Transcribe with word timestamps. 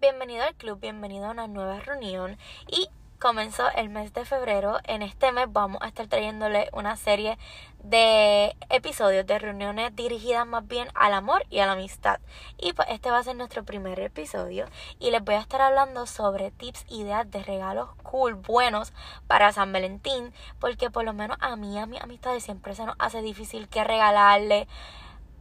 Bienvenido 0.00 0.44
al 0.44 0.54
club, 0.54 0.80
bienvenido 0.80 1.26
a 1.26 1.32
una 1.32 1.46
nueva 1.46 1.78
reunión 1.80 2.38
y 2.66 2.88
comenzó 3.18 3.68
el 3.76 3.90
mes 3.90 4.14
de 4.14 4.24
febrero. 4.24 4.78
En 4.84 5.02
este 5.02 5.30
mes 5.30 5.44
vamos 5.50 5.82
a 5.82 5.88
estar 5.88 6.06
trayéndole 6.06 6.70
una 6.72 6.96
serie 6.96 7.36
de 7.84 8.56
episodios 8.70 9.26
de 9.26 9.38
reuniones 9.38 9.94
dirigidas 9.94 10.46
más 10.46 10.66
bien 10.66 10.88
al 10.94 11.12
amor 11.12 11.44
y 11.50 11.58
a 11.58 11.66
la 11.66 11.72
amistad. 11.72 12.18
Y 12.56 12.72
pues 12.72 12.88
este 12.90 13.10
va 13.10 13.18
a 13.18 13.22
ser 13.22 13.36
nuestro 13.36 13.62
primer 13.64 14.00
episodio 14.00 14.64
y 14.98 15.10
les 15.10 15.22
voy 15.22 15.34
a 15.34 15.40
estar 15.40 15.60
hablando 15.60 16.06
sobre 16.06 16.50
tips, 16.50 16.86
ideas 16.88 17.30
de 17.30 17.42
regalos 17.42 17.90
cool, 18.02 18.36
buenos 18.36 18.94
para 19.26 19.52
San 19.52 19.70
Valentín, 19.70 20.32
porque 20.60 20.88
por 20.88 21.04
lo 21.04 21.12
menos 21.12 21.36
a 21.42 21.56
mí, 21.56 21.78
a 21.78 21.84
mis 21.84 22.00
amistades 22.00 22.42
siempre 22.42 22.74
se 22.74 22.86
nos 22.86 22.96
hace 22.98 23.20
difícil 23.20 23.68
que 23.68 23.84
regalarle 23.84 24.66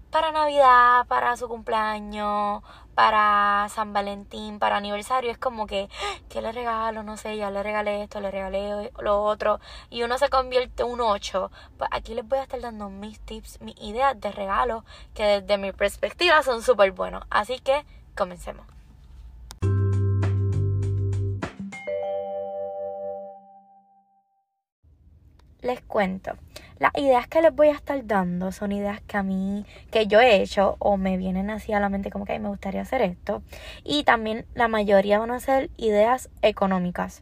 para 0.10 0.32
Navidad, 0.32 1.06
para 1.08 1.38
su 1.38 1.48
cumpleaños, 1.48 2.64
para 2.96 3.68
San 3.70 3.94
Valentín, 3.94 4.60
para 4.60 4.78
aniversario, 4.78 5.32
es 5.32 5.38
como 5.38 5.68
que, 5.68 5.88
¿qué 6.30 6.42
le 6.42 6.52
regalo? 6.52 7.04
No 7.04 7.16
sé, 7.16 7.38
ya 7.38 7.52
le 7.52 7.64
regalé 7.64 8.04
esto, 8.04 8.20
le 8.20 8.32
regalé 8.32 8.92
lo 9.00 9.24
otro, 9.24 9.60
y 9.90 10.04
uno 10.04 10.18
se 10.18 10.30
convierte 10.30 10.84
en 10.84 10.90
un 10.90 11.02
8. 11.02 11.52
Pues 11.78 11.90
aquí 11.94 12.14
les 12.14 12.28
voy 12.28 12.40
a 12.40 12.44
estar 12.44 12.60
dando 12.60 12.90
mis 12.90 13.20
tips, 13.20 13.62
mis 13.62 13.80
ideas 13.82 14.20
de 14.20 14.32
regalo, 14.32 14.84
que 15.14 15.24
desde 15.24 15.58
mi 15.58 15.72
perspectiva 15.72 16.44
son 16.44 16.62
súper 16.62 16.92
buenos. 16.92 17.24
Así 17.30 17.60
que, 17.60 17.86
comencemos. 18.16 18.66
Les 25.62 25.82
cuento. 25.82 26.32
Las 26.80 26.94
ideas 26.96 27.28
que 27.28 27.42
les 27.42 27.54
voy 27.54 27.68
a 27.68 27.74
estar 27.74 28.08
dando 28.08 28.54
son 28.54 28.72
ideas 28.72 29.02
que 29.02 29.18
a 29.18 29.24
mí, 29.24 29.66
que 29.92 30.08
yo 30.08 30.22
he 30.22 30.42
hecho 30.42 30.78
o 30.80 30.96
me 30.96 31.18
vienen 31.18 31.50
así 31.50 31.74
a 31.74 31.80
la 31.82 31.90
mente 31.90 32.10
como 32.10 32.24
que 32.24 32.40
me 32.40 32.48
gustaría 32.48 32.82
hacer 32.82 33.02
esto. 33.02 33.44
Y 33.84 34.06
también 34.06 34.46
la 34.56 34.70
mayoría 34.70 35.20
van 35.20 35.32
a 35.32 35.42
ser 35.42 35.70
ideas 35.76 36.30
económicas. 36.42 37.22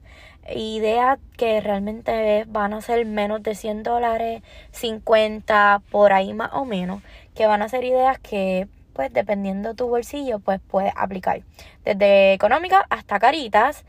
Ideas 0.55 1.17
que 1.37 1.59
realmente 1.59 2.45
van 2.47 2.75
a 2.75 2.81
ser 2.81 3.03
menos 3.07 3.41
de 3.41 3.55
100 3.55 3.81
dólares, 3.81 4.43
50, 4.73 5.81
por 5.89 6.13
ahí 6.13 6.35
más 6.35 6.51
o 6.53 6.63
menos. 6.63 7.01
Que 7.33 7.47
van 7.47 7.63
a 7.63 7.69
ser 7.69 7.83
ideas 7.83 8.19
que 8.19 8.67
pues 8.93 9.11
dependiendo 9.11 9.73
tu 9.73 9.87
bolsillo 9.87 10.37
pues 10.37 10.59
puedes 10.67 10.93
aplicar. 10.95 11.41
Desde 11.83 12.33
económicas 12.33 12.83
hasta 12.91 13.19
caritas. 13.19 13.85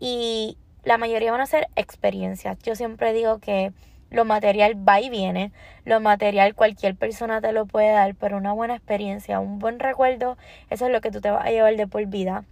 Y 0.00 0.56
la 0.82 0.96
mayoría 0.96 1.30
van 1.30 1.42
a 1.42 1.46
ser 1.46 1.68
experiencias. 1.76 2.58
Yo 2.62 2.74
siempre 2.74 3.12
digo 3.12 3.38
que 3.38 3.72
lo 4.10 4.24
material 4.24 4.76
va 4.76 5.00
y 5.00 5.08
viene. 5.08 5.52
Lo 5.84 6.00
material 6.00 6.54
cualquier 6.54 6.96
persona 6.96 7.40
te 7.40 7.52
lo 7.52 7.66
puede 7.66 7.92
dar, 7.92 8.14
pero 8.14 8.36
una 8.36 8.52
buena 8.52 8.74
experiencia, 8.74 9.40
un 9.40 9.58
buen 9.58 9.78
recuerdo, 9.78 10.36
eso 10.68 10.86
es 10.86 10.92
lo 10.92 11.00
que 11.00 11.10
tú 11.10 11.20
te 11.20 11.30
vas 11.30 11.46
a 11.46 11.50
llevar 11.50 11.76
de 11.76 11.86
por 11.86 12.04
vida. 12.06 12.44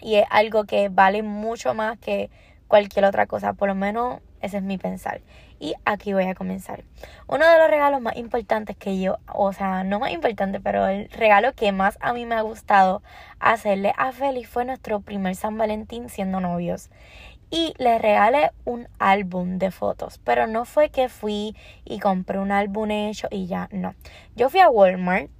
Y 0.00 0.16
es 0.16 0.26
algo 0.30 0.64
que 0.64 0.88
vale 0.90 1.22
mucho 1.22 1.74
más 1.74 1.98
que 1.98 2.30
cualquier 2.68 3.04
otra 3.04 3.26
cosa. 3.26 3.54
Por 3.54 3.68
lo 3.68 3.74
menos 3.74 4.20
ese 4.40 4.58
es 4.58 4.62
mi 4.62 4.78
pensar. 4.78 5.20
Y 5.58 5.74
aquí 5.84 6.12
voy 6.12 6.26
a 6.26 6.34
comenzar. 6.34 6.84
Uno 7.26 7.50
de 7.50 7.58
los 7.58 7.68
regalos 7.68 8.00
más 8.00 8.16
importantes 8.16 8.76
que 8.76 9.00
yo, 9.00 9.18
o 9.26 9.52
sea, 9.52 9.82
no 9.82 9.98
más 9.98 10.12
importante, 10.12 10.60
pero 10.60 10.86
el 10.86 11.08
regalo 11.10 11.52
que 11.54 11.72
más 11.72 11.98
a 12.00 12.12
mí 12.12 12.26
me 12.26 12.36
ha 12.36 12.42
gustado 12.42 13.02
hacerle 13.40 13.92
a 13.96 14.12
Félix 14.12 14.48
fue 14.48 14.64
nuestro 14.64 15.00
primer 15.00 15.34
San 15.34 15.58
Valentín 15.58 16.08
siendo 16.08 16.38
novios 16.38 16.90
y 17.50 17.74
le 17.78 17.98
regalé 17.98 18.50
un 18.64 18.88
álbum 18.98 19.58
de 19.58 19.70
fotos. 19.70 20.18
Pero 20.24 20.46
no 20.46 20.64
fue 20.64 20.90
que 20.90 21.08
fui 21.08 21.56
y 21.84 21.98
compré 21.98 22.38
un 22.38 22.52
álbum 22.52 22.90
hecho 22.90 23.28
y 23.30 23.46
ya, 23.46 23.68
no. 23.72 23.94
Yo 24.36 24.50
fui 24.50 24.60
a 24.60 24.68
Walmart 24.68 25.30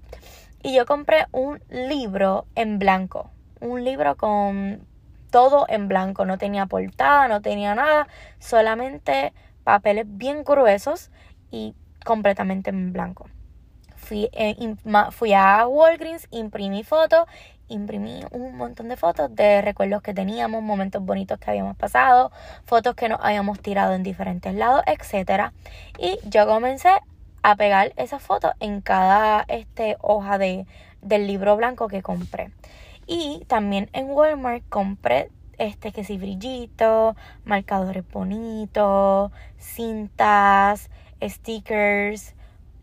y 0.62 0.74
yo 0.74 0.86
compré 0.86 1.26
un 1.32 1.60
libro 1.70 2.46
en 2.54 2.78
blanco. 2.78 3.30
Un 3.60 3.84
libro 3.84 4.16
con 4.16 4.86
todo 5.30 5.66
en 5.68 5.88
blanco. 5.88 6.24
No 6.24 6.38
tenía 6.38 6.66
portada, 6.66 7.28
no 7.28 7.42
tenía 7.42 7.74
nada. 7.74 8.08
Solamente 8.38 9.32
papeles 9.64 10.06
bien 10.08 10.44
gruesos 10.44 11.10
y 11.50 11.74
completamente 12.04 12.70
en 12.70 12.92
blanco. 12.92 13.28
Fui, 14.08 14.30
eh, 14.32 14.56
fui 15.10 15.34
a 15.34 15.66
Walgreens, 15.68 16.28
imprimí 16.30 16.82
fotos 16.82 17.26
imprimí 17.68 18.22
un 18.30 18.56
montón 18.56 18.88
de 18.88 18.96
fotos 18.96 19.34
de 19.34 19.60
recuerdos 19.60 20.00
que 20.00 20.14
teníamos, 20.14 20.62
momentos 20.62 21.04
bonitos 21.04 21.38
que 21.38 21.50
habíamos 21.50 21.76
pasado, 21.76 22.32
fotos 22.64 22.94
que 22.94 23.10
nos 23.10 23.20
habíamos 23.22 23.60
tirado 23.60 23.92
en 23.92 24.02
diferentes 24.02 24.54
lados, 24.54 24.82
etc. 24.86 25.52
Y 25.98 26.18
yo 26.24 26.46
comencé 26.46 26.88
a 27.42 27.56
pegar 27.56 27.92
esas 27.96 28.22
fotos 28.22 28.52
en 28.60 28.80
cada 28.80 29.44
este, 29.48 29.96
hoja 30.00 30.38
de, 30.38 30.66
del 31.02 31.26
libro 31.26 31.56
blanco 31.56 31.88
que 31.88 32.02
compré. 32.02 32.50
Y 33.06 33.44
también 33.46 33.88
en 33.92 34.10
Walmart 34.10 34.64
compré 34.70 35.30
este 35.58 35.92
que 35.92 36.04
sí 36.04 36.18
brillito, 36.18 37.16
marcadores 37.44 38.04
bonitos, 38.10 39.32
cintas, 39.58 40.88
stickers, 41.20 42.34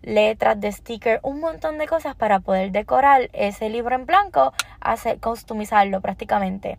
letras 0.05 0.59
de 0.59 0.71
sticker, 0.71 1.19
un 1.23 1.39
montón 1.39 1.77
de 1.77 1.87
cosas 1.87 2.15
para 2.15 2.39
poder 2.39 2.71
decorar 2.71 3.29
ese 3.33 3.69
libro 3.69 3.95
en 3.95 4.05
blanco, 4.05 4.53
hacer, 4.79 5.19
customizarlo 5.19 5.99
prácticamente. 5.99 6.77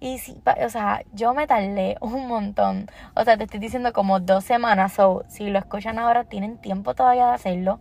Y 0.00 0.18
si, 0.18 0.40
o 0.64 0.68
sea, 0.68 1.02
yo 1.12 1.34
me 1.34 1.46
tardé 1.46 1.96
un 2.00 2.28
montón. 2.28 2.88
O 3.16 3.24
sea, 3.24 3.36
te 3.36 3.44
estoy 3.44 3.58
diciendo 3.58 3.92
como 3.92 4.20
dos 4.20 4.44
semanas. 4.44 4.98
O 5.00 5.24
si 5.28 5.50
lo 5.50 5.58
escuchan 5.58 5.98
ahora, 5.98 6.24
tienen 6.24 6.58
tiempo 6.58 6.94
todavía 6.94 7.26
de 7.26 7.34
hacerlo. 7.34 7.80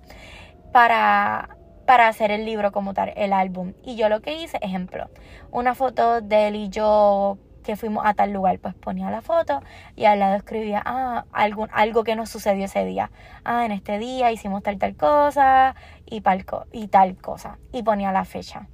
Para, 0.72 1.50
para 1.86 2.08
hacer 2.08 2.32
el 2.32 2.46
libro 2.46 2.72
como 2.72 2.94
tal, 2.96 3.14
el 3.16 3.34
álbum. 3.34 3.74
Y 3.84 3.98
yo 3.98 4.10
lo 4.10 4.22
que 4.22 4.42
hice, 4.42 4.58
ejemplo, 4.62 5.10
una 5.52 5.76
foto 5.76 6.22
de 6.22 6.48
él 6.48 6.56
y 6.56 6.70
yo 6.70 7.38
que 7.68 7.76
fuimos 7.76 8.06
a 8.06 8.14
tal 8.14 8.32
lugar, 8.32 8.60
pues 8.60 8.76
ponía 8.76 9.12
la 9.12 9.22
foto 9.22 9.62
y 9.98 10.06
al 10.06 10.20
lado 10.20 10.38
escribía, 10.38 10.82
ah, 10.86 11.26
algo, 11.34 11.68
algo 11.74 12.06
que 12.06 12.16
nos 12.16 12.30
sucedió 12.30 12.64
ese 12.64 12.86
día. 12.86 13.12
Ah, 13.44 13.66
en 13.66 13.74
este 13.74 14.00
día 14.00 14.32
hicimos 14.32 14.64
tal 14.64 14.78
tal 14.78 14.96
cosa 14.96 15.76
y, 16.06 16.22
tal 16.22 17.18
cosa. 17.18 17.58
Y 17.74 17.84
ponía 17.84 18.14
la 18.14 18.24
fecha. 18.24 18.70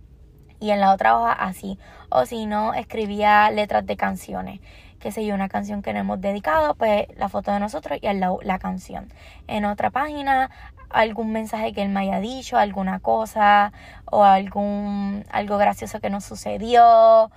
Y 0.60 0.70
en 0.70 0.80
la 0.80 0.94
otra 0.94 1.18
hoja 1.18 1.32
así. 1.32 1.80
O 2.10 2.28
si 2.28 2.46
no, 2.46 2.76
escribía 2.76 3.50
letras 3.50 3.84
de 3.84 3.98
canciones. 3.98 4.60
Que 5.00 5.12
sé 5.12 5.26
yo, 5.26 5.34
una 5.34 5.50
canción 5.50 5.82
que 5.82 5.92
nos 5.92 6.02
hemos 6.02 6.22
dedicado, 6.22 6.76
pues 6.76 7.08
la 7.18 7.30
foto 7.30 7.52
de 7.52 7.60
nosotros 7.60 7.98
y 8.00 8.06
al 8.06 8.20
lado 8.20 8.38
la 8.44 8.60
canción. 8.60 9.12
En 9.48 9.66
otra 9.66 9.90
página, 9.90 10.52
algún 10.92 11.32
mensaje 11.32 11.74
que 11.74 11.82
él 11.82 11.90
me 11.90 12.02
haya 12.02 12.20
dicho, 12.20 12.58
alguna 12.58 13.00
cosa 13.00 13.74
o 14.06 14.24
algún 14.24 15.26
algo 15.32 15.58
gracioso 15.58 16.00
que 16.00 16.12
nos 16.12 16.24
sucedió, 16.24 17.32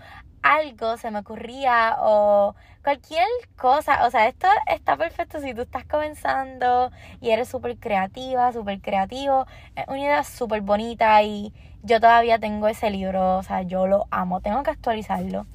algo 0.46 0.96
se 0.96 1.10
me 1.10 1.18
ocurría 1.18 1.96
o 2.00 2.54
cualquier 2.82 3.26
cosa. 3.56 4.06
O 4.06 4.10
sea, 4.10 4.28
esto 4.28 4.46
está 4.72 4.96
perfecto 4.96 5.40
si 5.40 5.54
tú 5.54 5.62
estás 5.62 5.84
comenzando 5.84 6.90
y 7.20 7.30
eres 7.30 7.48
súper 7.48 7.76
creativa, 7.78 8.52
súper 8.52 8.80
creativo. 8.80 9.46
Es 9.74 9.86
una 9.88 9.98
idea 9.98 10.24
súper 10.24 10.60
bonita 10.60 11.22
y 11.22 11.52
yo 11.82 12.00
todavía 12.00 12.38
tengo 12.38 12.68
ese 12.68 12.90
libro, 12.90 13.38
o 13.38 13.42
sea, 13.42 13.62
yo 13.62 13.86
lo 13.86 14.06
amo, 14.10 14.40
tengo 14.40 14.62
que 14.62 14.70
actualizarlo. 14.70 15.46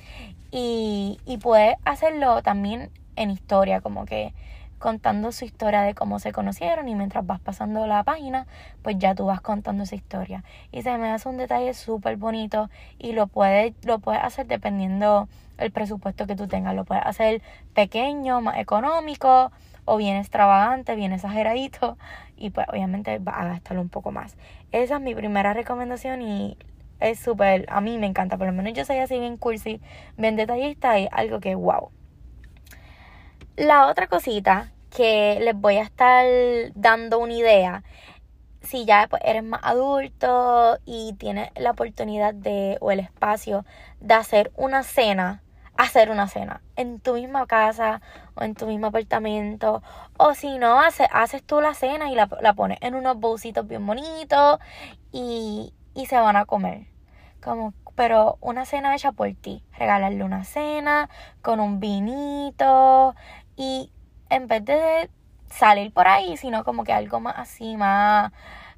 Y, 0.52 1.20
y 1.26 1.38
puedes 1.38 1.78
hacerlo 1.86 2.42
también 2.42 2.92
en 3.16 3.32
historia, 3.32 3.82
como 3.82 4.06
que 4.06 4.34
contando 4.82 5.32
su 5.32 5.46
historia 5.46 5.82
de 5.84 5.94
cómo 5.96 6.20
se 6.20 6.34
conocieron 6.34 6.90
y 6.90 6.96
mientras 6.96 7.26
vas 7.26 7.40
pasando 7.40 7.88
la 7.88 8.04
página, 8.04 8.48
pues 8.82 8.98
ya 9.00 9.16
tú 9.16 9.26
vas 9.26 9.40
contando 9.40 9.84
esa 9.84 9.96
historia. 9.96 10.44
Y 10.74 10.82
se 10.82 10.98
me 10.98 11.10
hace 11.10 11.30
un 11.30 11.38
detalle 11.38 11.74
súper 11.74 12.18
bonito 12.18 12.70
y 13.00 13.14
lo 13.14 13.28
puedes, 13.28 13.74
lo 13.86 14.00
puedes 14.00 14.22
hacer 14.22 14.48
dependiendo 14.48 15.30
el 15.58 15.72
presupuesto 15.72 16.28
que 16.28 16.36
tú 16.36 16.48
tengas. 16.48 16.76
Lo 16.76 16.84
puedes 16.84 17.06
hacer 17.06 17.42
pequeño, 17.74 18.42
más 18.42 18.58
económico 18.58 19.52
o 19.86 19.98
bien 19.98 20.18
extravagante, 20.18 20.96
bien 20.96 21.14
exageradito 21.14 21.98
y 22.36 22.50
pues 22.50 22.68
obviamente 22.70 23.18
vas 23.20 23.38
a 23.38 23.46
gastarlo 23.46 23.82
un 23.82 23.90
poco 23.90 24.12
más. 24.12 24.36
Esa 24.72 24.96
es 24.96 25.02
mi 25.02 25.16
primera 25.16 25.54
recomendación 25.54 26.22
y 26.22 26.58
es 27.00 27.20
súper, 27.20 27.66
a 27.70 27.82
mí 27.82 27.98
me 27.98 28.08
encanta, 28.08 28.38
por 28.38 28.48
lo 28.48 28.54
menos 28.54 28.74
yo 28.74 28.86
soy 28.86 28.98
así 28.98 29.20
bien 29.20 29.38
cursi, 29.38 29.82
bien 30.18 30.36
detallista 30.36 31.00
y 31.00 31.08
algo 31.12 31.40
que 31.40 31.56
wow. 31.56 31.90
La 33.62 33.86
otra 33.86 34.08
cosita 34.08 34.72
que 34.90 35.38
les 35.40 35.54
voy 35.54 35.78
a 35.78 35.84
estar 35.84 36.26
dando 36.74 37.20
una 37.20 37.34
idea, 37.34 37.84
si 38.64 38.86
ya 38.86 39.08
eres 39.24 39.44
más 39.44 39.62
adulto 39.64 40.80
y 40.84 41.14
tienes 41.20 41.52
la 41.56 41.70
oportunidad 41.70 42.34
de 42.34 42.80
o 42.82 42.90
el 42.90 43.00
espacio 43.00 43.64
de 44.00 44.16
hacer 44.16 44.52
una 44.56 44.82
cena, 44.82 45.44
hacer 45.78 46.10
una 46.10 46.28
cena 46.28 46.64
en 46.76 47.00
tu 47.00 47.14
misma 47.14 47.46
casa 47.46 48.02
o 48.34 48.42
en 48.42 48.56
tu 48.56 48.66
mismo 48.66 48.88
apartamento. 48.88 49.84
O 50.18 50.34
si 50.34 50.58
no, 50.58 50.82
haces, 50.82 51.08
haces 51.12 51.44
tú 51.44 51.62
la 51.62 51.76
cena 51.76 52.10
y 52.10 52.16
la, 52.16 52.28
la 52.42 52.54
pones 52.54 52.80
en 52.82 52.96
unos 52.96 53.20
bolsitos 53.20 53.68
bien 53.68 53.86
bonitos 53.86 54.58
y, 55.12 55.72
y 55.94 56.08
se 56.08 56.18
van 56.18 56.36
a 56.36 56.46
comer. 56.46 56.88
Como, 57.44 57.76
pero 57.96 58.38
una 58.42 58.66
cena 58.66 58.96
hecha 58.96 59.12
por 59.12 59.32
ti. 59.34 59.64
Regalarle 59.78 60.24
una 60.24 60.44
cena 60.44 61.10
con 61.44 61.60
un 61.60 61.80
vinito, 61.80 63.16
y 63.56 63.92
en 64.30 64.48
vez 64.48 64.66
de 64.66 65.10
salir 65.52 65.94
por 65.94 66.08
ahí, 66.08 66.38
sino 66.38 66.64
como 66.64 66.84
que 66.84 66.94
algo 66.94 67.20
más 67.20 67.36
así, 67.38 67.76
más, 67.78 68.32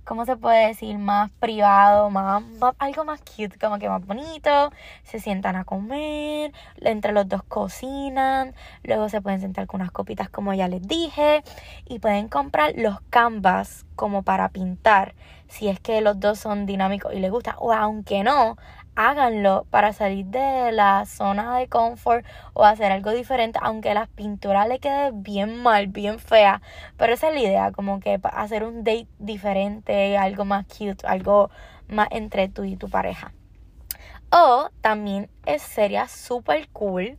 ¿cómo 0.04 0.26
se 0.26 0.36
puede 0.36 0.68
decir? 0.68 0.98
Más 0.98 1.32
privado, 1.40 2.10
más, 2.10 2.44
algo 2.80 3.06
más 3.06 3.22
cute, 3.22 3.58
como 3.60 3.80
que 3.80 3.90
más 3.90 4.06
bonito. 4.06 4.72
Se 5.04 5.20
sientan 5.20 5.56
a 5.56 5.66
comer, 5.66 6.52
entre 6.78 7.12
los 7.12 7.28
dos 7.28 7.44
cocinan, 7.44 8.56
luego 8.84 9.10
se 9.10 9.22
pueden 9.22 9.42
sentar 9.42 9.68
con 9.68 9.82
unas 9.82 9.92
copitas 9.92 10.30
como 10.30 10.54
ya 10.54 10.68
les 10.68 10.88
dije 10.88 11.44
y 11.86 12.00
pueden 12.00 12.28
comprar 12.28 12.74
los 12.76 13.02
canvas 13.10 13.86
como 13.96 14.24
para 14.24 14.50
pintar 14.50 15.14
si 15.48 15.68
es 15.68 15.80
que 15.80 16.02
los 16.02 16.20
dos 16.20 16.40
son 16.40 16.66
dinámicos 16.66 17.14
y 17.14 17.20
les 17.20 17.30
gusta 17.30 17.56
o 17.60 17.74
aunque 17.74 18.24
no 18.24 18.58
háganlo 18.96 19.66
para 19.70 19.94
salir 19.94 20.26
de 20.26 20.72
la 20.72 21.06
zona 21.06 21.58
de 21.58 21.68
confort 21.68 22.26
o 22.54 22.66
hacer 22.66 22.92
algo 22.92 23.12
diferente, 23.12 23.60
aunque 23.62 23.94
la 23.94 24.08
pintura 24.08 24.68
le 24.68 24.80
quede 24.80 25.12
bien 25.14 25.62
mal, 25.62 25.88
bien 25.88 26.20
fea. 26.20 26.62
Pero 26.98 27.14
esa 27.14 27.30
es 27.30 27.34
la 27.34 27.42
idea, 27.42 27.72
como 27.72 28.00
que 28.00 28.20
hacer 28.24 28.64
un 28.64 28.84
date 28.84 29.08
diferente, 29.20 30.18
algo 30.18 30.46
más 30.46 30.66
cute, 30.66 31.06
algo 31.06 31.50
más 31.88 32.08
entre 32.12 32.50
tú 32.50 32.64
y 32.64 32.76
tu 32.76 32.90
pareja. 32.90 33.32
O 34.32 34.70
también 34.82 35.30
es, 35.46 35.62
sería 35.62 36.08
súper 36.08 36.68
cool 36.70 37.18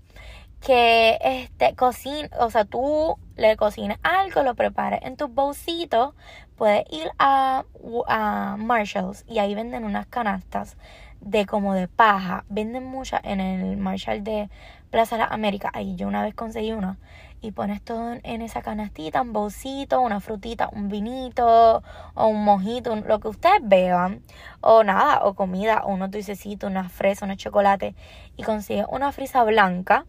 que 0.61 1.19
este 1.23 1.75
cocina, 1.77 2.29
o 2.41 2.51
sea, 2.51 2.65
tú 2.65 3.17
le 3.37 3.57
cocines 3.57 3.99
algo, 4.03 4.43
lo 4.43 4.55
prepares 4.55 5.01
en 5.03 5.17
tu 5.17 5.29
bolsito, 5.29 6.15
puedes 6.57 6.85
ir 6.91 7.11
a, 7.19 7.65
a 8.09 8.57
Marshalls 8.59 9.25
y 9.29 9.39
ahí 9.41 9.55
venden 9.55 9.85
unas 9.85 10.07
canastas 10.07 10.77
de 11.25 11.47
como 11.47 11.75
de 11.75 11.89
paja. 11.89 12.45
Venden 12.49 12.85
muchas 12.85 13.21
en 13.25 13.41
el 13.41 13.77
Marshall 13.77 14.23
de 14.23 14.49
Plaza 14.91 15.17
las 15.17 15.33
Américas. 15.33 15.73
Ahí 15.75 15.97
yo 15.97 16.07
una 16.07 16.23
vez 16.23 16.35
conseguí 16.35 16.73
una. 16.73 16.99
Y 17.41 17.53
pones 17.53 17.83
todo 17.83 18.15
en 18.23 18.41
esa 18.41 18.63
canastita, 18.63 19.21
un 19.21 19.35
bolsito, 19.35 20.01
una 20.01 20.21
frutita, 20.21 20.71
un 20.73 20.89
vinito 20.89 21.83
o 22.15 22.27
un 22.27 22.43
mojito, 22.43 22.97
lo 22.97 23.21
que 23.21 23.29
ustedes 23.29 23.61
beban. 23.63 24.23
O 24.61 24.83
nada, 24.83 25.25
o 25.25 25.35
comida, 25.35 25.83
o 25.85 25.93
unos 25.93 26.11
dulcecitos, 26.11 26.71
una 26.71 26.89
fresa, 26.89 27.27
un 27.27 27.37
chocolate. 27.37 27.95
Y 28.37 28.45
consigues 28.45 28.87
una 28.89 29.13
frisa 29.13 29.45
blanca. 29.45 30.07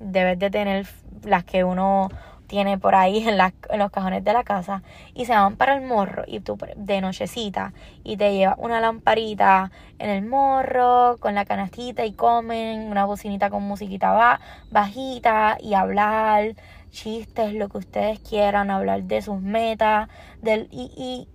Debes 0.00 0.38
de 0.38 0.50
tener 0.50 0.86
las 1.22 1.44
que 1.44 1.62
uno 1.62 2.08
tiene 2.46 2.78
por 2.78 2.94
ahí 2.94 3.26
en, 3.26 3.40
en, 3.40 3.78
los 3.78 3.90
cajones 3.90 4.24
de 4.24 4.32
la 4.32 4.44
casa 4.44 4.82
y 5.14 5.24
se 5.24 5.32
van 5.32 5.56
para 5.56 5.74
el 5.74 5.82
morro 5.82 6.24
y 6.26 6.40
tú 6.40 6.58
de 6.76 7.00
nochecita 7.00 7.72
y 8.02 8.16
te 8.16 8.32
lleva 8.32 8.54
una 8.58 8.80
lamparita 8.80 9.70
en 9.98 10.10
el 10.10 10.24
morro 10.24 11.16
con 11.20 11.34
la 11.34 11.44
canastita 11.44 12.04
y 12.04 12.12
comen 12.12 12.90
una 12.90 13.04
bocinita 13.04 13.50
con 13.50 13.62
musiquita 13.62 14.40
bajita 14.70 15.56
y 15.60 15.74
hablar 15.74 16.54
chistes, 16.90 17.52
lo 17.54 17.68
que 17.68 17.78
ustedes 17.78 18.20
quieran, 18.20 18.70
hablar 18.70 19.02
de 19.02 19.20
sus 19.20 19.40
metas 19.40 20.08
del, 20.40 20.68
y, 20.70 20.92
y 20.96 21.28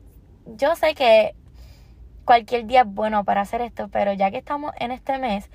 yo 0.58 0.76
sé 0.76 0.96
que 0.96 1.36
cualquier 2.26 2.66
día 2.66 2.82
es 2.82 2.88
bueno 2.88 3.24
para 3.24 3.42
hacer 3.42 3.62
esto, 3.62 3.90
pero 3.90 4.14
ya 4.14 4.32
que 4.32 4.38
estamos 4.38 4.72
en 4.80 4.92
este 4.92 5.18
mes, 5.18 5.50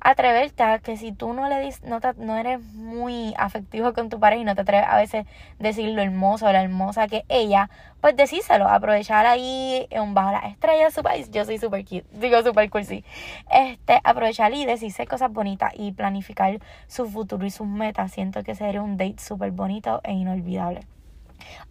atreverte 0.00 0.62
a 0.62 0.78
que 0.78 0.96
si 0.96 1.12
tú 1.12 1.32
no 1.32 1.48
le 1.48 1.60
dices, 1.60 1.82
no, 1.84 2.00
no 2.16 2.36
eres 2.36 2.62
muy 2.74 3.34
afectivo 3.36 3.92
con 3.92 4.08
tu 4.08 4.18
pareja 4.18 4.42
y 4.42 4.44
no 4.44 4.54
te 4.54 4.62
atreves 4.62 4.86
a 4.88 4.96
veces 4.96 5.26
decir 5.58 5.90
lo 5.90 6.02
hermoso 6.02 6.46
o 6.46 6.52
la 6.52 6.62
hermosa 6.62 7.06
que 7.06 7.24
ella, 7.28 7.70
pues 8.00 8.16
decíselo, 8.16 8.68
aprovechar 8.68 9.26
ahí 9.26 9.86
un 9.92 10.14
bajo 10.14 10.32
las 10.32 10.44
estrellas, 10.44 10.94
super, 10.94 11.30
yo 11.30 11.44
soy 11.44 11.58
super 11.58 11.84
cute, 11.84 12.06
digo 12.12 12.42
super 12.42 12.68
cool, 12.70 12.84
sí. 12.84 13.04
Este, 13.50 14.00
aprovechar 14.02 14.52
y 14.54 14.64
decirse 14.64 15.06
cosas 15.06 15.32
bonitas 15.32 15.72
y 15.76 15.92
planificar 15.92 16.58
su 16.86 17.06
futuro 17.06 17.44
y 17.44 17.50
sus 17.50 17.66
metas. 17.66 18.12
Siento 18.12 18.42
que 18.42 18.54
sería 18.54 18.82
un 18.82 18.96
date 18.96 19.18
súper 19.18 19.50
bonito 19.50 20.00
e 20.02 20.12
inolvidable. 20.12 20.80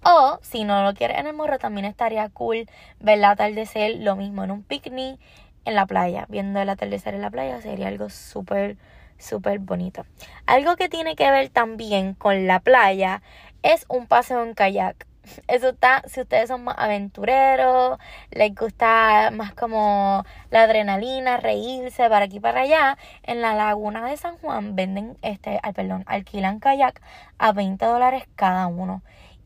O 0.04 0.40
si 0.42 0.64
no 0.64 0.84
lo 0.84 0.94
quieres 0.94 1.18
en 1.18 1.28
el 1.28 1.34
morro, 1.34 1.60
también 1.60 1.86
estaría 1.86 2.30
cool 2.30 2.70
ver 3.00 3.20
la 3.20 3.32
atardecer, 3.32 3.98
lo 4.00 4.16
mismo 4.16 4.44
en 4.44 4.52
un 4.52 4.64
picnic 4.64 5.20
en 5.69 5.75
la 5.75 5.86
playa, 5.86 6.25
viendo 6.30 6.60
el 6.60 6.69
atardecer 6.69 7.13
en 7.13 7.21
la 7.21 7.30
playa, 7.30 7.62
sería 7.62 7.88
algo 7.88 8.10
súper, 8.10 8.77
súper 9.18 9.60
bonito. 9.60 10.06
Algo 10.45 10.75
que 10.75 10.89
tiene 10.89 11.16
que 11.16 11.31
ver 11.31 11.50
también 11.50 12.13
con 12.16 12.48
la 12.48 12.60
playa 12.60 13.21
es 13.63 13.86
un 13.88 14.07
paseo 14.07 14.44
en 14.44 14.54
kayak. 14.54 15.07
Eso 15.48 15.69
está, 15.69 16.04
si 16.07 16.21
ustedes 16.21 16.50
son 16.50 16.63
más 16.63 16.75
aventureros, 16.77 18.00
les 18.31 18.54
gusta 18.56 19.30
más 19.31 19.54
como 19.54 20.25
la 20.50 20.63
adrenalina, 20.63 21.38
reírse 21.38 22.10
para 22.10 22.25
aquí 22.25 22.39
para 22.39 22.62
allá, 22.62 22.98
en 23.24 23.42
la 23.42 23.54
laguna 23.54 24.06
de 24.10 24.18
San 24.18 24.38
Juan 24.38 24.75
venden, 24.75 25.18
este, 25.22 25.60
al 25.62 25.74
perdón, 25.74 26.04
alquilan 26.07 26.60
kayak 26.60 27.01
a 27.38 27.51
20 27.51 27.86
dólares 27.86 28.24
cada 28.36 28.68
uno. 28.68 29.04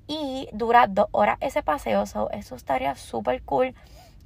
Y 0.07 0.49
dura 0.51 0.87
dos 0.87 1.07
horas 1.11 1.37
ese 1.39 1.63
paseo, 1.63 2.03
eso 2.03 2.55
estaría 2.55 2.95
súper 2.95 3.41
cool 3.43 3.73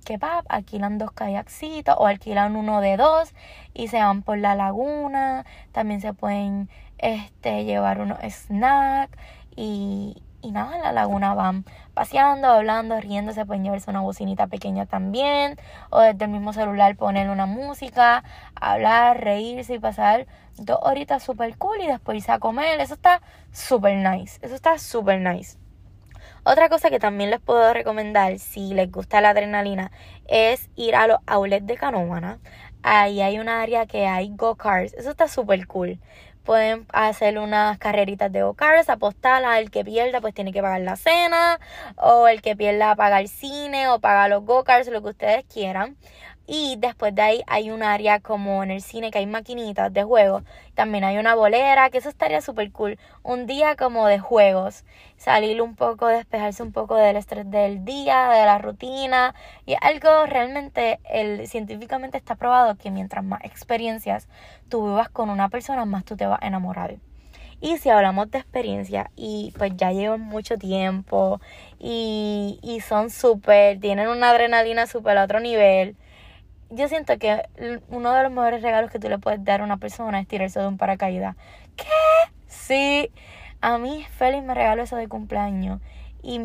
que 0.06 0.18
pap, 0.18 0.46
alquilan 0.50 0.98
dos 0.98 1.12
kayakcitos 1.12 1.96
o 1.98 2.08
alquilan 2.08 2.56
uno 2.56 2.82
de 2.82 2.98
dos 2.98 3.34
y 3.74 3.90
se 3.90 4.00
van 4.00 4.24
por 4.24 4.38
la 4.38 4.56
laguna. 4.56 5.46
También 5.72 6.02
se 6.02 6.14
pueden 6.14 6.70
este, 6.98 7.66
llevar 7.66 8.00
unos 8.00 8.20
snacks 8.22 9.18
y, 9.56 10.22
y 10.42 10.52
nada, 10.52 10.76
en 10.78 10.84
la 10.84 10.92
laguna 10.92 11.34
van 11.34 11.66
paseando, 11.94 12.48
hablando, 12.48 13.00
riéndose, 13.02 13.46
pueden 13.46 13.64
llevarse 13.64 13.90
una 13.90 14.02
bocinita 14.02 14.48
pequeña 14.48 14.86
también, 14.86 15.58
o 15.90 16.00
desde 16.00 16.26
el 16.26 16.32
mismo 16.32 16.54
celular 16.54 16.96
poner 16.96 17.30
una 17.30 17.48
música, 17.48 18.24
hablar, 18.56 19.22
reírse 19.24 19.76
y 19.76 19.80
pasar 19.80 20.28
dos 20.58 20.78
horitas 20.82 21.24
super 21.24 21.58
cool 21.58 21.82
y 21.82 21.88
después 21.88 22.18
irse 22.18 22.32
a 22.32 22.40
comer. 22.40 22.80
Eso 22.80 22.94
está 22.94 23.22
super 23.52 23.96
nice, 23.96 24.40
eso 24.42 24.56
está 24.56 24.78
super 24.78 25.20
nice. 25.20 25.58
Otra 26.44 26.70
cosa 26.70 26.90
que 26.90 27.00
también 27.00 27.30
les 27.30 27.40
puedo 27.40 27.74
recomendar 27.74 28.40
si 28.40 28.74
les 28.74 28.92
gusta 28.92 29.22
la 29.22 29.32
adrenalina 29.32 29.92
es 30.28 30.70
ir 30.76 30.96
a 30.96 31.08
los 31.08 31.18
outlets 31.26 31.66
de 31.66 31.76
Canóvana. 31.76 32.40
Ahí 32.84 33.22
hay 33.22 33.40
un 33.40 33.50
área 33.50 33.86
que 33.86 34.08
hay 34.08 34.32
go-karts. 34.34 34.94
Eso 34.94 35.10
está 35.10 35.28
súper 35.28 35.68
cool. 35.68 36.00
Pueden 36.44 36.86
hacer 36.94 37.38
unas 37.40 37.78
carreritas 37.78 38.32
de 38.32 38.44
go-karts, 38.44 38.90
apostar 38.90 39.44
al 39.44 39.70
que 39.70 39.84
pierda 39.84 40.22
pues 40.22 40.34
tiene 40.34 40.54
que 40.54 40.62
pagar 40.62 40.80
la 40.82 40.96
cena 40.96 41.60
o 41.98 42.30
el 42.30 42.42
que 42.42 42.56
pierda 42.56 42.96
paga 42.96 43.20
el 43.20 43.28
cine 43.28 43.90
o 43.90 44.00
paga 44.00 44.30
los 44.30 44.46
go-karts, 44.46 44.88
lo 44.88 45.02
que 45.02 45.10
ustedes 45.10 45.46
quieran. 45.54 45.98
Y 46.50 46.78
después 46.78 47.14
de 47.14 47.22
ahí 47.22 47.44
hay 47.46 47.72
un 47.72 47.84
área 47.84 48.22
como 48.22 48.64
en 48.64 48.72
el 48.72 48.82
cine 48.82 49.12
que 49.12 49.18
hay 49.18 49.26
maquinitas 49.26 49.92
de 49.92 50.04
juegos. 50.04 50.44
También 50.76 51.04
hay 51.04 51.18
una 51.18 51.36
bolera, 51.36 51.90
que 51.90 51.98
eso 51.98 52.08
estaría 52.08 52.40
súper 52.40 52.72
cool. 52.72 52.98
Un 53.22 53.48
día 53.48 53.76
como 53.76 54.08
de 54.08 54.18
juegos. 54.18 54.86
Salir 55.18 55.62
un 55.62 55.76
poco, 55.76 56.08
despejarse 56.08 56.64
un 56.64 56.72
poco 56.72 56.96
del 56.96 57.18
estrés 57.18 57.52
del 57.52 57.84
día, 57.84 58.30
de 58.30 58.46
la 58.46 58.60
rutina. 58.60 59.36
Y 59.66 59.76
algo 59.82 60.26
realmente, 60.26 61.00
el, 61.10 61.48
científicamente 61.48 62.18
está 62.18 62.36
probado 62.36 62.78
que 62.78 62.92
mientras 62.92 63.26
más 63.26 63.44
experiencias 63.44 64.30
tú 64.70 64.88
vivas 64.88 65.10
con 65.10 65.30
una 65.30 65.50
persona, 65.50 65.84
más 65.84 66.06
tú 66.06 66.16
te 66.16 66.28
vas 66.28 66.40
a 66.42 66.48
enamorar. 66.48 66.96
Y 67.60 67.78
si 67.78 67.90
hablamos 67.90 68.32
de 68.32 68.38
experiencia, 68.38 69.12
y 69.16 69.54
pues 69.58 69.74
ya 69.76 69.92
llevan 69.92 70.22
mucho 70.22 70.58
tiempo, 70.58 71.42
y, 71.80 72.60
y 72.62 72.82
son 72.82 73.10
súper, 73.10 73.80
tienen 73.80 74.08
una 74.08 74.30
adrenalina 74.30 74.86
súper 74.86 75.18
a 75.18 75.24
otro 75.24 75.40
nivel 75.40 75.98
yo 76.70 76.88
siento 76.88 77.18
que 77.18 77.44
uno 77.90 78.14
de 78.14 78.24
los 78.24 78.32
mejores 78.32 78.62
regalos 78.62 78.92
que 78.92 79.00
tú 79.00 79.10
le 79.10 79.18
puedes 79.20 79.44
dar 79.44 79.62
a 79.62 79.64
una 79.64 79.78
persona 79.78 80.20
es 80.20 80.28
tirarse 80.28 80.60
de 80.60 80.68
un 80.68 80.78
paracaídas. 80.78 81.36
¿Qué? 81.76 81.86
Sí. 82.48 83.12
A 83.62 83.78
mí 83.78 84.06
Félix 84.18 84.44
me 84.44 84.54
regaló 84.54 84.84
eso 84.84 84.96
de 84.96 85.08
cumpleaños. 85.08 85.82
Y 86.22 86.40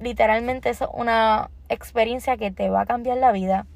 literalmente 0.00 0.70
eso 0.70 0.84
es 0.84 0.90
una 0.94 1.50
experiencia 1.68 2.36
que 2.36 2.50
te 2.50 2.68
va 2.68 2.82
a 2.82 2.86
cambiar 2.86 3.18
la 3.18 3.32
vida. 3.32 3.66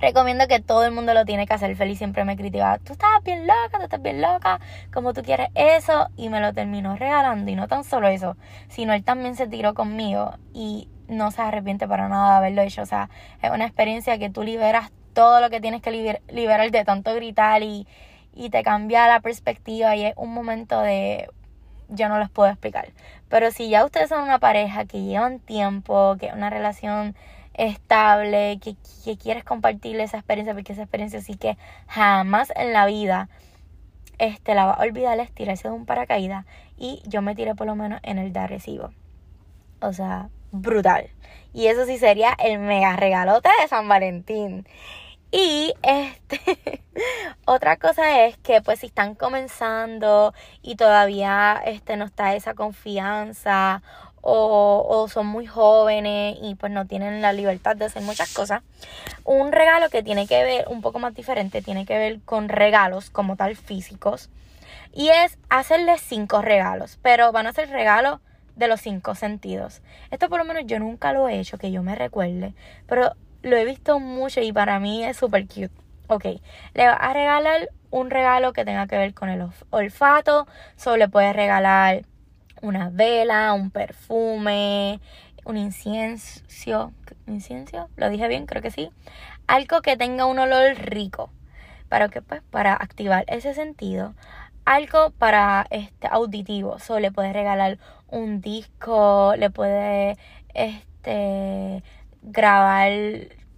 Recomiendo 0.00 0.48
que 0.48 0.58
todo 0.58 0.84
el 0.84 0.92
mundo 0.92 1.14
lo 1.14 1.24
tiene 1.24 1.46
que 1.46 1.54
hacer. 1.54 1.76
Félix 1.76 1.98
siempre 1.98 2.24
me 2.24 2.36
criticaba, 2.36 2.78
tú 2.78 2.92
estás 2.92 3.22
bien 3.22 3.46
loca, 3.46 3.78
tú 3.78 3.84
estás 3.84 4.02
bien 4.02 4.20
loca, 4.20 4.60
como 4.92 5.12
tú 5.12 5.22
quieres 5.22 5.48
eso. 5.54 6.08
Y 6.16 6.28
me 6.28 6.40
lo 6.40 6.52
terminó 6.52 6.96
regalando. 6.96 7.50
Y 7.50 7.54
no 7.54 7.68
tan 7.68 7.84
solo 7.84 8.08
eso, 8.08 8.36
sino 8.68 8.94
él 8.94 9.04
también 9.04 9.36
se 9.36 9.46
tiró 9.46 9.74
conmigo. 9.74 10.34
Y 10.52 10.88
no 11.08 11.30
se 11.30 11.42
arrepiente 11.42 11.86
para 11.88 12.08
nada 12.08 12.32
de 12.32 12.36
haberlo 12.38 12.62
hecho. 12.62 12.82
O 12.82 12.86
sea, 12.86 13.10
es 13.42 13.50
una 13.50 13.66
experiencia 13.66 14.18
que 14.18 14.30
tú 14.30 14.42
liberas 14.42 14.90
todo 15.12 15.40
lo 15.40 15.50
que 15.50 15.60
tienes 15.60 15.82
que 15.82 16.20
liberar 16.30 16.70
de 16.70 16.84
tanto 16.84 17.14
gritar 17.14 17.62
y, 17.62 17.86
y 18.34 18.50
te 18.50 18.62
cambia 18.62 19.06
la 19.06 19.20
perspectiva 19.20 19.94
y 19.96 20.06
es 20.06 20.14
un 20.16 20.32
momento 20.32 20.80
de 20.80 21.28
yo 21.88 22.08
no 22.08 22.18
les 22.18 22.30
puedo 22.30 22.50
explicar. 22.50 22.88
Pero 23.28 23.50
si 23.50 23.68
ya 23.68 23.84
ustedes 23.84 24.08
son 24.08 24.22
una 24.22 24.38
pareja 24.38 24.84
que 24.86 25.02
llevan 25.02 25.38
tiempo, 25.40 26.16
que 26.18 26.26
es 26.26 26.32
una 26.32 26.50
relación 26.50 27.14
estable, 27.54 28.58
que, 28.62 28.76
que 29.04 29.18
quieres 29.18 29.44
compartirle 29.44 30.02
esa 30.02 30.18
experiencia, 30.18 30.54
porque 30.54 30.72
esa 30.72 30.82
experiencia 30.82 31.20
sí 31.20 31.36
que 31.36 31.58
jamás 31.86 32.50
en 32.56 32.72
la 32.72 32.86
vida 32.86 33.28
este, 34.18 34.54
la 34.54 34.66
va 34.66 34.72
a 34.72 34.82
olvidar 34.82 35.18
es 35.20 35.32
tirarse 35.32 35.68
de 35.68 35.74
un 35.74 35.84
paracaídas. 35.84 36.46
Y 36.78 37.02
yo 37.06 37.22
me 37.22 37.34
tiré 37.34 37.54
por 37.54 37.66
lo 37.66 37.76
menos 37.76 38.00
en 38.02 38.18
el 38.18 38.32
de 38.32 38.46
recibo. 38.46 38.90
O 39.80 39.92
sea, 39.92 40.28
brutal. 40.52 41.10
Y 41.52 41.66
eso 41.66 41.84
sí 41.84 41.98
sería 41.98 42.34
el 42.38 42.58
mega 42.58 42.96
regalote 42.96 43.50
de 43.60 43.68
San 43.68 43.88
Valentín. 43.88 44.66
Y 45.30 45.72
este 45.82 46.82
otra 47.46 47.78
cosa 47.78 48.26
es 48.26 48.36
que 48.38 48.60
pues 48.60 48.80
si 48.80 48.86
están 48.86 49.14
comenzando 49.14 50.34
y 50.60 50.76
todavía 50.76 51.60
este 51.64 51.96
no 51.96 52.04
está 52.04 52.34
esa 52.34 52.54
confianza 52.54 53.82
o, 54.20 54.86
o, 54.88 55.08
son 55.08 55.26
muy 55.26 55.46
jóvenes 55.46 56.36
y 56.40 56.54
pues 56.54 56.70
no 56.70 56.86
tienen 56.86 57.22
la 57.22 57.32
libertad 57.32 57.74
de 57.74 57.86
hacer 57.86 58.02
muchas 58.02 58.32
cosas. 58.32 58.62
Un 59.24 59.52
regalo 59.52 59.88
que 59.90 60.02
tiene 60.02 60.28
que 60.28 60.44
ver 60.44 60.68
un 60.68 60.80
poco 60.80 61.00
más 61.00 61.14
diferente, 61.14 61.60
tiene 61.60 61.86
que 61.86 61.98
ver 61.98 62.20
con 62.24 62.48
regalos 62.48 63.10
como 63.10 63.36
tal 63.36 63.56
físicos. 63.56 64.30
Y 64.92 65.08
es 65.08 65.38
hacerles 65.48 66.02
cinco 66.02 66.42
regalos, 66.42 66.98
pero 67.02 67.32
van 67.32 67.46
a 67.46 67.52
ser 67.52 67.70
regalos 67.70 68.20
de 68.56 68.68
los 68.68 68.80
cinco 68.80 69.14
sentidos. 69.14 69.82
Esto 70.10 70.28
por 70.28 70.38
lo 70.38 70.44
menos 70.44 70.64
yo 70.66 70.78
nunca 70.78 71.12
lo 71.12 71.28
he 71.28 71.38
hecho, 71.38 71.58
que 71.58 71.72
yo 71.72 71.82
me 71.82 71.94
recuerde, 71.94 72.54
pero 72.86 73.14
lo 73.42 73.56
he 73.56 73.64
visto 73.64 73.98
mucho 74.00 74.40
y 74.40 74.52
para 74.52 74.78
mí 74.80 75.04
es 75.04 75.16
súper 75.16 75.46
cute. 75.46 75.70
Ok, 76.08 76.24
le 76.74 76.86
vas 76.86 76.98
a 77.00 77.12
regalar 77.12 77.70
un 77.90 78.10
regalo 78.10 78.52
que 78.52 78.64
tenga 78.64 78.86
que 78.86 78.98
ver 78.98 79.14
con 79.14 79.28
el 79.28 79.46
olfato, 79.70 80.46
solo 80.76 80.96
le 80.96 81.08
puedes 81.08 81.34
regalar 81.34 82.02
una 82.60 82.90
vela, 82.90 83.52
un 83.52 83.70
perfume, 83.70 85.00
un 85.44 85.56
incienso, 85.56 86.92
incienso, 87.26 87.88
lo 87.96 88.08
dije 88.08 88.28
bien, 88.28 88.46
creo 88.46 88.62
que 88.62 88.70
sí, 88.70 88.90
algo 89.46 89.82
que 89.82 89.96
tenga 89.96 90.26
un 90.26 90.38
olor 90.38 90.74
rico, 90.76 91.30
para 91.88 92.08
que 92.08 92.22
pues 92.22 92.42
para 92.50 92.74
activar 92.74 93.24
ese 93.26 93.54
sentido, 93.54 94.14
algo 94.64 95.10
para 95.10 95.66
este 95.70 96.06
auditivo, 96.08 96.78
solo 96.78 97.00
le 97.00 97.12
puedes 97.12 97.32
regalar 97.32 97.78
un 98.12 98.40
disco, 98.40 99.34
le 99.36 99.50
puedes 99.50 100.18
este 100.54 101.82
grabar 102.22 102.92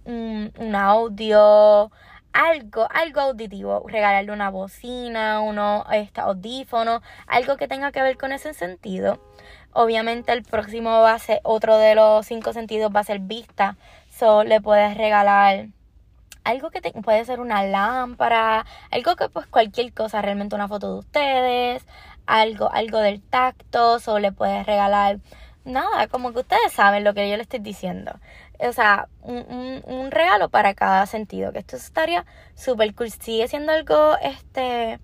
un, 0.05 0.51
un 0.57 0.75
audio, 0.75 1.91
algo, 2.33 2.87
algo 2.91 3.21
auditivo, 3.21 3.85
regalarle 3.87 4.31
una 4.31 4.49
bocina, 4.49 5.41
uno 5.41 5.85
este, 5.91 6.21
audífono, 6.21 7.01
algo 7.27 7.57
que 7.57 7.67
tenga 7.67 7.91
que 7.91 8.01
ver 8.01 8.17
con 8.17 8.31
ese 8.31 8.53
sentido. 8.53 9.19
Obviamente 9.73 10.31
el 10.31 10.43
próximo 10.43 10.89
va 11.01 11.13
a 11.13 11.19
ser, 11.19 11.41
otro 11.43 11.77
de 11.77 11.95
los 11.95 12.25
cinco 12.25 12.53
sentidos 12.53 12.91
va 12.95 13.01
a 13.01 13.03
ser 13.03 13.19
vista. 13.19 13.77
So 14.09 14.43
le 14.43 14.61
puedes 14.61 14.97
regalar 14.97 15.67
algo 16.45 16.69
que 16.69 16.81
puede 17.03 17.25
ser 17.25 17.39
una 17.39 17.63
lámpara, 17.63 18.65
algo 18.91 19.15
que 19.15 19.29
pues 19.29 19.47
cualquier 19.47 19.93
cosa, 19.93 20.21
realmente 20.21 20.55
una 20.55 20.67
foto 20.67 20.93
de 20.93 20.99
ustedes, 20.99 21.85
algo, 22.27 22.71
algo 22.71 22.99
del 22.99 23.21
tacto, 23.21 23.97
o 24.05 24.19
le 24.19 24.31
puedes 24.31 24.65
regalar 24.65 25.19
nada, 25.63 26.07
como 26.07 26.31
que 26.31 26.39
ustedes 26.39 26.73
saben 26.73 27.03
lo 27.03 27.13
que 27.13 27.29
yo 27.29 27.35
le 27.37 27.43
estoy 27.43 27.59
diciendo 27.59 28.19
o 28.59 28.73
sea, 28.73 29.07
un, 29.21 29.81
un, 29.85 30.11
regalo 30.11 30.49
para 30.49 30.73
cada 30.73 31.05
sentido, 31.05 31.51
que 31.51 31.59
esto 31.59 31.75
estaría 31.75 32.25
súper 32.55 32.93
cool. 32.95 33.09
Sigue 33.09 33.47
siendo 33.47 33.71
algo, 33.71 34.17
este, 34.21 34.99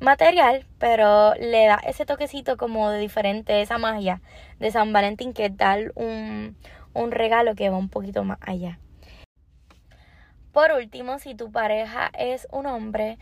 material, 0.00 0.66
pero 0.78 1.34
le 1.34 1.66
da 1.66 1.76
ese 1.86 2.06
toquecito 2.06 2.56
como 2.56 2.90
de 2.90 2.98
diferente, 2.98 3.62
esa 3.62 3.78
magia 3.78 4.20
de 4.58 4.70
San 4.70 4.92
Valentín, 4.92 5.32
que 5.32 5.50
da 5.50 5.76
un, 5.94 6.56
un 6.92 7.10
regalo 7.10 7.54
que 7.54 7.70
va 7.70 7.76
un 7.76 7.88
poquito 7.88 8.24
más 8.24 8.38
allá. 8.40 8.78
Por 10.52 10.72
último, 10.72 11.18
si 11.18 11.34
tu 11.34 11.52
pareja 11.52 12.10
es 12.18 12.48
un 12.50 12.66
hombre, 12.66 13.18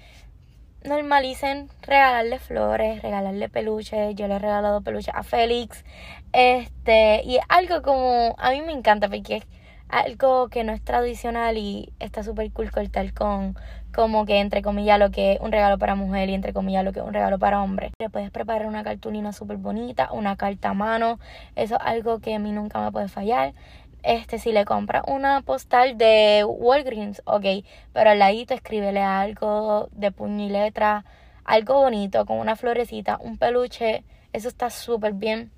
normalicen 0.85 1.69
regalarle 1.83 2.38
flores, 2.38 3.03
regalarle 3.03 3.49
peluches. 3.49 4.14
Yo 4.14 4.29
le 4.29 4.35
he 4.35 4.38
regalado 4.38 4.83
peluches 4.83 5.14
a 5.14 5.23
Félix. 5.23 5.85
Este, 6.33 7.23
y 7.25 7.38
algo 7.49 7.83
como, 7.83 8.35
a 8.38 8.50
mí 8.50 8.62
me 8.62 8.73
encanta 8.73 9.09
porque 9.09 9.37
es 9.37 9.47
algo 9.88 10.49
que 10.49 10.64
no 10.64 10.73
es 10.73 10.83
tradicional 10.83 11.57
y 11.59 11.93
está 12.00 12.23
súper 12.23 12.50
cool 12.53 12.71
cortar 12.71 13.12
con 13.12 13.57
como 13.95 14.26
que 14.26 14.41
entre 14.41 14.61
comillas 14.61 14.99
lo 14.99 15.12
que 15.12 15.35
es 15.35 15.41
un 15.41 15.53
regalo 15.53 15.79
para 15.79 15.95
mujer 15.95 16.29
y 16.29 16.35
entre 16.35 16.53
comillas 16.53 16.85
lo 16.85 16.93
que 16.93 16.99
es 16.99 17.07
un 17.07 17.14
regalo 17.14 17.38
para 17.38 17.62
hombre. 17.62 17.93
Le 18.00 18.11
puedes 18.11 18.31
preparar 18.31 18.67
una 18.67 18.83
cartulina 18.83 19.33
súper 19.33 19.57
bonita, 19.57 20.11
una 20.11 20.37
carta 20.37 20.71
a 20.71 20.75
mano, 20.75 21.21
eso 21.55 21.76
es 21.76 21.81
algo 21.81 22.19
que 22.19 22.35
a 22.35 22.38
mí 22.41 22.50
nunca 22.50 22.81
me 22.81 22.91
puede 22.91 23.09
fallar 23.09 23.55
este, 24.04 24.38
si 24.38 24.52
le 24.52 24.64
compra 24.64 25.02
una 25.06 25.42
postal 25.42 25.99
de 25.99 26.44
Walgreens, 26.46 27.23
ok, 27.25 27.44
pero 27.92 28.11
al 28.11 28.18
ladito 28.18 28.54
escríbele 28.54 29.00
algo 29.02 29.88
de 29.92 30.12
puño 30.12 30.44
y 30.46 30.50
letra, 30.50 31.04
algo 31.44 31.75
bonito, 31.75 32.26
con 32.26 32.38
una 32.38 32.56
florecita, 32.56 33.18
un 33.20 33.38
peluche, 33.38 34.04
eso 34.32 34.49
está 34.49 34.70
súper 34.70 35.12
bien. 35.14 35.50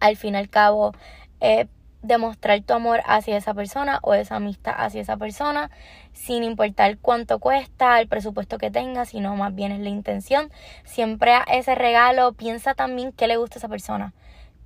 Al 0.00 0.16
fin 0.16 0.34
y 0.34 0.38
al 0.38 0.48
cabo, 0.50 0.92
eh, 1.40 1.68
demostrar 2.04 2.60
tu 2.62 2.74
amor 2.74 3.00
hacia 3.06 3.36
esa 3.36 3.54
persona 3.54 3.98
o 4.02 4.14
esa 4.14 4.36
amistad 4.36 4.74
hacia 4.76 5.00
esa 5.00 5.16
persona, 5.16 5.70
sin 6.12 6.44
importar 6.44 6.98
cuánto 6.98 7.38
cuesta, 7.38 8.00
el 8.00 8.08
presupuesto 8.08 8.58
que 8.58 8.70
tenga, 8.70 9.06
sino 9.06 9.34
más 9.36 9.54
bien 9.54 9.72
es 9.72 9.80
la 9.80 9.88
intención. 9.88 10.50
Siempre 10.84 11.32
a 11.32 11.42
ese 11.42 11.74
regalo 11.74 12.32
piensa 12.34 12.74
también 12.74 13.12
qué 13.12 13.26
le 13.26 13.36
gusta 13.36 13.56
a 13.56 13.58
esa 13.58 13.68
persona. 13.68 14.12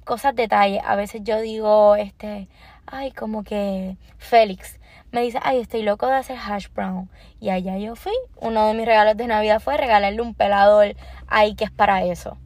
Cosas, 0.04 0.34
detalles. 0.34 0.82
A 0.84 0.96
veces 0.96 1.22
yo 1.22 1.40
digo, 1.40 1.94
este, 1.96 2.48
ay, 2.90 3.12
como 3.12 3.44
que 3.44 3.96
Félix 4.18 4.78
me 5.10 5.22
dice, 5.22 5.38
ay, 5.42 5.60
estoy 5.60 5.82
loco 5.82 6.06
de 6.06 6.16
hacer 6.16 6.36
hash 6.36 6.68
brown. 6.74 7.08
Y 7.40 7.50
allá 7.50 7.78
yo 7.78 7.96
fui. 7.96 8.12
Uno 8.40 8.66
de 8.66 8.74
mis 8.74 8.86
regalos 8.86 9.16
de 9.16 9.26
Navidad 9.26 9.60
fue 9.60 9.76
regalarle 9.76 10.20
un 10.20 10.34
pelador 10.34 10.96
ahí 11.26 11.54
que 11.54 11.64
es 11.64 11.70
para 11.70 12.04
eso. 12.04 12.36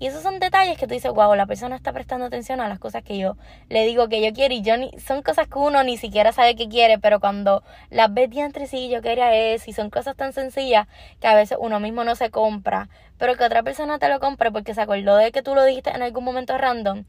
Y 0.00 0.06
esos 0.06 0.22
son 0.22 0.38
detalles 0.38 0.78
que 0.78 0.86
tú 0.86 0.94
dices, 0.94 1.12
wow, 1.12 1.34
la 1.34 1.46
persona 1.46 1.74
está 1.74 1.92
prestando 1.92 2.26
atención 2.26 2.60
a 2.60 2.68
las 2.68 2.78
cosas 2.78 3.02
que 3.02 3.18
yo 3.18 3.36
le 3.68 3.84
digo 3.84 4.08
que 4.08 4.24
yo 4.24 4.32
quiero. 4.32 4.54
Y 4.54 4.62
yo 4.62 4.76
ni, 4.76 4.92
son 5.00 5.22
cosas 5.22 5.48
que 5.48 5.58
uno 5.58 5.82
ni 5.82 5.96
siquiera 5.96 6.32
sabe 6.32 6.54
que 6.54 6.68
quiere, 6.68 6.98
pero 6.98 7.18
cuando 7.18 7.64
las 7.90 8.12
ves 8.12 8.30
de 8.30 8.40
entre 8.40 8.66
sí, 8.68 8.88
yo 8.88 9.02
quería 9.02 9.34
eso. 9.34 9.70
Y 9.70 9.72
son 9.72 9.90
cosas 9.90 10.16
tan 10.16 10.32
sencillas 10.32 10.86
que 11.20 11.26
a 11.26 11.34
veces 11.34 11.58
uno 11.60 11.80
mismo 11.80 12.04
no 12.04 12.14
se 12.14 12.30
compra, 12.30 12.88
pero 13.16 13.36
que 13.36 13.44
otra 13.44 13.64
persona 13.64 13.98
te 13.98 14.08
lo 14.08 14.20
compre 14.20 14.52
porque 14.52 14.74
se 14.74 14.80
acordó 14.80 15.16
de 15.16 15.32
que 15.32 15.42
tú 15.42 15.54
lo 15.54 15.64
dijiste 15.64 15.90
en 15.90 16.02
algún 16.02 16.24
momento 16.24 16.56
random 16.56 17.04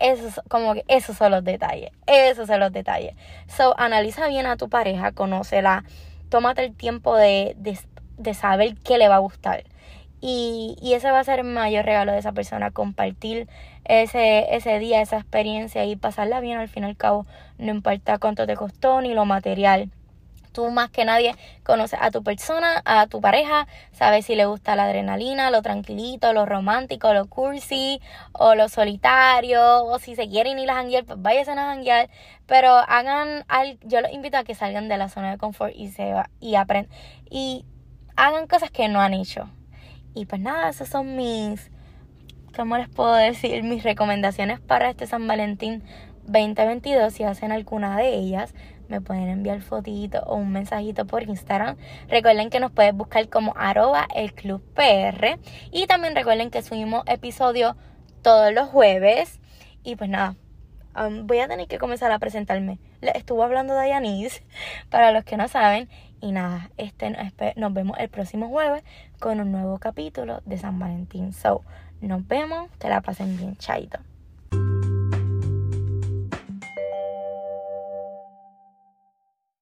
esos, 0.00 0.40
como 0.48 0.74
que 0.74 0.84
esos 0.88 1.16
son 1.16 1.30
los 1.30 1.44
detalles. 1.44 1.90
Esos 2.06 2.48
son 2.48 2.60
los 2.60 2.72
detalles. 2.72 3.14
So, 3.46 3.78
analiza 3.78 4.26
bien 4.28 4.46
a 4.46 4.56
tu 4.56 4.68
pareja, 4.68 5.12
conócela, 5.12 5.84
tómate 6.28 6.64
el 6.64 6.74
tiempo 6.74 7.16
de, 7.16 7.54
de, 7.56 8.34
saber 8.34 8.74
qué 8.84 8.98
le 8.98 9.08
va 9.08 9.16
a 9.16 9.20
gustar. 9.20 9.64
Y, 10.20 10.76
y, 10.82 10.94
ese 10.94 11.10
va 11.10 11.20
a 11.20 11.24
ser 11.24 11.40
el 11.40 11.46
mayor 11.46 11.84
regalo 11.84 12.12
de 12.12 12.18
esa 12.18 12.32
persona, 12.32 12.70
compartir 12.70 13.48
ese, 13.84 14.54
ese 14.54 14.78
día, 14.78 15.00
esa 15.00 15.16
experiencia 15.16 15.84
y 15.84 15.96
pasarla 15.96 16.40
bien 16.40 16.58
al 16.58 16.68
fin 16.68 16.84
y 16.84 16.86
al 16.86 16.96
cabo, 16.96 17.26
no 17.58 17.70
importa 17.70 18.18
cuánto 18.18 18.46
te 18.46 18.54
costó 18.56 19.00
ni 19.00 19.14
lo 19.14 19.24
material. 19.24 19.90
Tú 20.52 20.70
más 20.70 20.90
que 20.90 21.04
nadie 21.04 21.34
conoces 21.64 21.98
a 22.02 22.10
tu 22.10 22.22
persona, 22.22 22.82
a 22.84 23.06
tu 23.06 23.20
pareja, 23.20 23.66
sabes 23.92 24.26
si 24.26 24.34
le 24.34 24.46
gusta 24.46 24.76
la 24.76 24.84
adrenalina, 24.84 25.50
lo 25.50 25.62
tranquilito, 25.62 26.32
lo 26.32 26.46
romántico, 26.46 27.14
lo 27.14 27.26
cursi 27.26 28.00
o 28.32 28.54
lo 28.54 28.68
solitario, 28.68 29.84
o 29.84 29.98
si 29.98 30.16
se 30.16 30.28
quieren 30.28 30.58
ir 30.58 30.70
a 30.70 30.74
janguear, 30.74 31.04
pues 31.04 31.20
váyanse 31.22 31.52
a 31.52 31.56
janguear, 31.56 32.10
pero 32.46 32.70
hagan, 32.74 33.44
al, 33.48 33.78
yo 33.82 34.00
los 34.00 34.12
invito 34.12 34.38
a 34.38 34.44
que 34.44 34.54
salgan 34.54 34.88
de 34.88 34.98
la 34.98 35.08
zona 35.08 35.30
de 35.30 35.38
confort 35.38 35.72
y 35.74 35.88
se 35.90 36.14
y 36.40 36.56
aprendan 36.56 36.92
y 37.30 37.64
hagan 38.16 38.46
cosas 38.46 38.70
que 38.70 38.88
no 38.88 39.00
han 39.00 39.14
hecho. 39.14 39.48
Y 40.14 40.26
pues 40.26 40.40
nada, 40.40 40.68
esas 40.68 40.88
son 40.88 41.16
mis, 41.16 41.70
¿cómo 42.54 42.76
les 42.76 42.88
puedo 42.88 43.14
decir? 43.14 43.62
Mis 43.62 43.84
recomendaciones 43.84 44.60
para 44.60 44.90
este 44.90 45.06
San 45.06 45.26
Valentín 45.26 45.84
2022, 46.24 47.12
si 47.12 47.24
hacen 47.24 47.52
alguna 47.52 47.96
de 47.96 48.14
ellas, 48.14 48.54
me 48.90 49.00
pueden 49.00 49.28
enviar 49.28 49.60
fotito 49.62 50.20
o 50.26 50.36
un 50.36 50.52
mensajito 50.52 51.06
por 51.06 51.22
Instagram. 51.22 51.76
Recuerden 52.08 52.50
que 52.50 52.60
nos 52.60 52.72
pueden 52.72 52.98
buscar 52.98 53.28
como 53.28 53.54
arroba 53.56 54.06
el 54.14 54.34
club 54.34 54.62
PR. 54.74 55.38
Y 55.70 55.86
también 55.86 56.14
recuerden 56.14 56.50
que 56.50 56.62
subimos 56.62 57.04
episodios 57.06 57.76
todos 58.22 58.52
los 58.52 58.68
jueves. 58.68 59.40
Y 59.82 59.96
pues 59.96 60.10
nada, 60.10 60.36
voy 61.22 61.38
a 61.38 61.48
tener 61.48 61.68
que 61.68 61.78
comenzar 61.78 62.12
a 62.12 62.18
presentarme. 62.18 62.78
Estuvo 63.00 63.42
hablando 63.44 63.74
de 63.74 63.88
Yanis, 63.88 64.42
para 64.90 65.12
los 65.12 65.24
que 65.24 65.36
no 65.36 65.48
saben. 65.48 65.88
Y 66.20 66.32
nada, 66.32 66.70
este, 66.76 67.14
nos 67.56 67.72
vemos 67.72 67.96
el 67.98 68.10
próximo 68.10 68.48
jueves 68.48 68.82
con 69.18 69.40
un 69.40 69.52
nuevo 69.52 69.78
capítulo 69.78 70.42
de 70.44 70.58
San 70.58 70.78
Valentín. 70.78 71.32
So, 71.32 71.62
nos 72.00 72.26
vemos, 72.28 72.68
que 72.78 72.88
la 72.88 73.00
pasen 73.00 73.38
bien, 73.38 73.56
chaito. 73.56 74.00